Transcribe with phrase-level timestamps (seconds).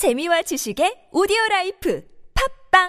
[0.00, 2.00] 재미와 지식의 오디오 라이프
[2.32, 2.88] 팝빵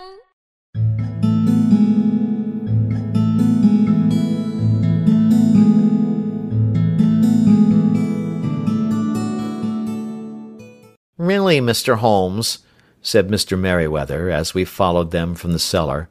[11.18, 11.98] Really, Mr.
[11.98, 12.60] Holmes,
[13.02, 13.60] said Mr.
[13.60, 16.08] Merryweather, as we followed them from the cellar,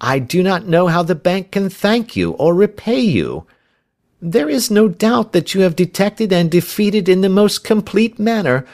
[0.00, 3.44] I do not know how the bank can thank you or repay you.
[4.22, 8.64] There is no doubt that you have detected and defeated in the most complete manner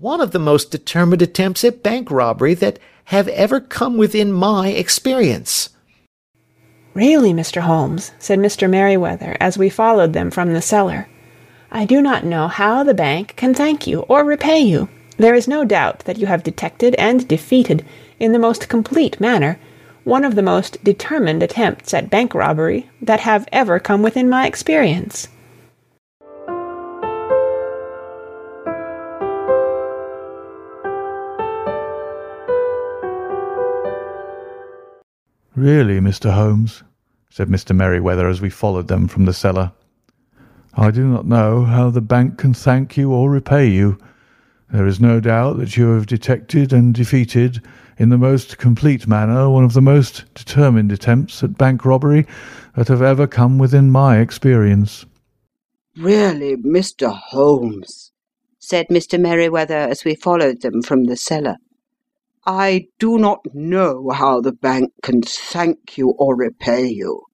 [0.00, 4.68] one of the most determined attempts at bank robbery that have ever come within my
[4.68, 5.70] experience.
[6.94, 7.62] Really, Mr.
[7.62, 8.70] Holmes, said Mr.
[8.70, 11.08] Merryweather, as we followed them from the cellar,
[11.72, 14.88] I do not know how the bank can thank you or repay you.
[15.16, 17.84] There is no doubt that you have detected and defeated,
[18.20, 19.58] in the most complete manner,
[20.04, 24.46] one of the most determined attempts at bank robbery that have ever come within my
[24.46, 25.28] experience.
[35.58, 36.34] Really, Mr.
[36.34, 36.84] Holmes,
[37.30, 37.74] said Mr.
[37.74, 39.72] Merryweather as we followed them from the cellar,
[40.74, 43.98] I do not know how the bank can thank you or repay you.
[44.70, 47.60] There is no doubt that you have detected and defeated,
[47.98, 52.24] in the most complete manner, one of the most determined attempts at bank robbery
[52.76, 55.06] that have ever come within my experience.
[55.96, 57.12] Really, Mr.
[57.12, 58.12] Holmes,
[58.60, 59.18] said Mr.
[59.18, 61.56] Merryweather as we followed them from the cellar,
[62.50, 67.24] I do not know how the bank can thank you or repay you.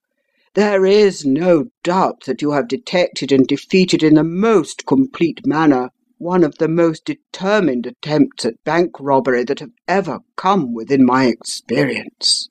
[0.54, 5.90] There is no doubt that you have detected and defeated in the most complete manner
[6.18, 11.26] one of the most determined attempts at bank robbery that have ever come within my
[11.26, 12.48] experience.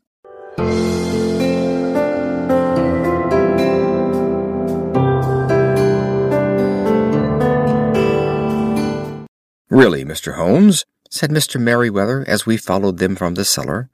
[9.70, 10.36] Really, Mr.
[10.36, 11.62] Holmes, said Mr.
[11.62, 13.88] Merryweather as we followed them from the cellar,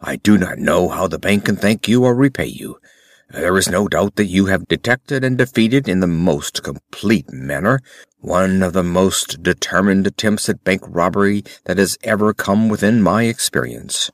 [0.00, 2.78] I do not know how the bank can thank you or repay you.
[3.28, 7.80] There is no doubt that you have detected and defeated in the most complete manner
[8.20, 13.24] one of the most determined attempts at bank robbery that has ever come within my
[13.24, 14.10] experience.